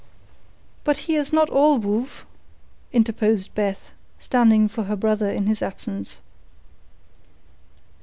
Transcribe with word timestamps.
"But 0.83 0.97
he 1.05 1.15
is 1.15 1.31
not 1.31 1.51
all 1.51 1.77
wolf," 1.77 2.25
interposed 2.91 3.53
Beth, 3.53 3.91
standing 4.17 4.67
for 4.67 4.85
her 4.85 4.95
brother 4.95 5.29
in 5.29 5.45
his 5.45 5.61
absence. 5.61 6.21